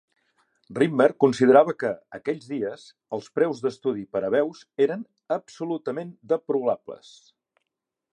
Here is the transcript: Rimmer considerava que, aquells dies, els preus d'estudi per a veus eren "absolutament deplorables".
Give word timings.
Rimmer 0.77 1.05
considerava 1.23 1.75
que, 1.83 1.91
aquells 2.19 2.47
dies, 2.53 2.85
els 3.17 3.27
preus 3.39 3.61
d'estudi 3.65 4.05
per 4.17 4.23
a 4.25 4.31
veus 4.37 4.63
eren 4.89 5.03
"absolutament 5.37 6.13
deplorables". 6.33 7.13